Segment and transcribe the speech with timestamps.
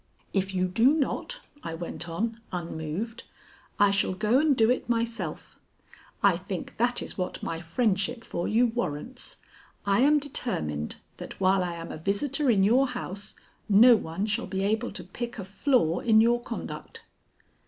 [0.33, 3.23] "If you do not," I went on, unmoved,
[3.77, 5.59] "I shall go and do it myself.
[6.23, 9.37] I think that is what my friendship for you warrants.
[9.85, 13.35] I am determined that while I am a visitor in your house
[13.69, 17.03] no one shall be able to pick a flaw in your conduct."